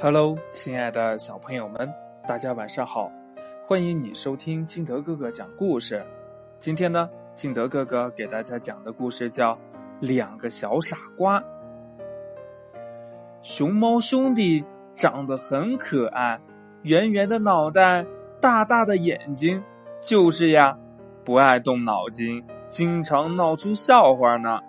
[0.00, 1.92] Hello，亲爱的小朋友们，
[2.24, 3.10] 大家晚上好！
[3.66, 6.00] 欢迎你收听金德哥哥讲故事。
[6.60, 9.54] 今天呢，金德哥哥给大家讲的故事叫
[9.98, 11.40] 《两个小傻瓜》。
[13.42, 14.64] 熊猫兄弟
[14.94, 16.40] 长得很可爱，
[16.82, 18.06] 圆圆的脑袋，
[18.40, 19.60] 大大的眼睛，
[20.00, 20.78] 就是呀，
[21.24, 24.60] 不爱动脑筋，经常闹出笑话呢。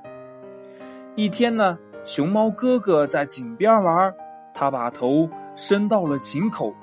[1.15, 4.11] 一天呢，熊猫哥哥在井边玩。
[4.59, 6.73] 他把头伸到了井口，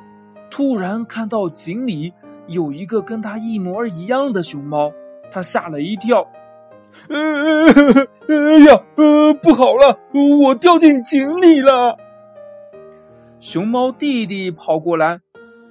[0.50, 2.10] 突然看到井里
[2.46, 4.90] 有一个跟他一模一样的熊猫，
[5.30, 6.26] 他吓了一跳。
[7.10, 7.66] 呃，
[8.28, 9.98] 哎呀，呃，不好了，
[10.42, 11.98] 我掉进井里了！
[13.40, 15.20] 熊猫弟弟跑过来，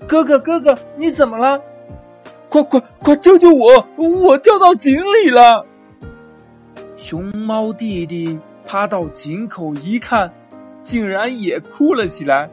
[0.07, 1.59] 哥哥，哥哥，你怎么了？
[2.49, 3.83] 快快快救救我！
[3.97, 5.65] 我掉到井里了！
[6.95, 10.31] 熊猫弟弟趴到井口一看。
[10.85, 12.49] 竟然也哭了起来，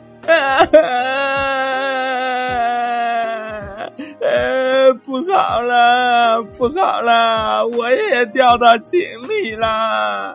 [4.20, 10.34] 呃，不好了，不好了，我也掉到井里了。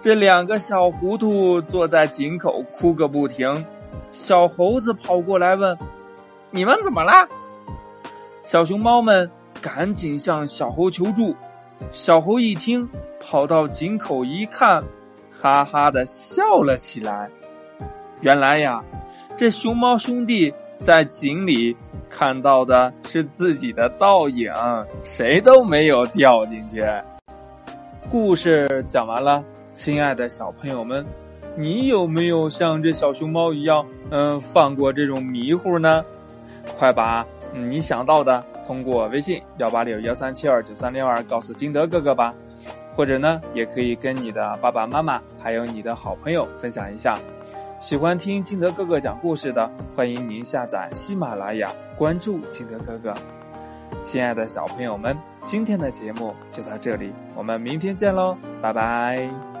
[0.00, 3.64] 这两个小糊涂坐在井口哭个不停。
[4.10, 5.76] 小猴子跑过来问
[6.50, 7.28] ：“你们怎么啦？”
[8.42, 11.36] 小熊猫们赶紧向小猴求助。
[11.92, 12.88] 小猴一听，
[13.20, 14.82] 跑到井口一看。
[15.44, 17.28] 哈哈的笑了起来。
[18.22, 18.82] 原来呀，
[19.36, 21.76] 这熊猫兄弟在井里
[22.08, 24.50] 看到的是自己的倒影，
[25.02, 26.82] 谁都没有掉进去。
[28.08, 31.04] 故事讲完了，亲爱的小朋友们，
[31.58, 36.02] 你有没有像这小熊猫一样，嗯，犯过这种迷糊呢？
[36.78, 37.22] 快把
[37.52, 42.34] 你想到的通过微信幺八六幺三七二九三六二告诉金德哥哥吧。
[42.94, 47.18] 或者呢，也可以跟你的爸爸妈妈，还有你的好朋友分享一下。
[47.78, 53.12] 喜欢听金德哥哥讲故事的，欢迎您下载喜马拉雅，关注金德哥哥。
[54.02, 59.53] 亲爱的小朋友们，今天的节目就到这里，我们明天见喽，拜拜。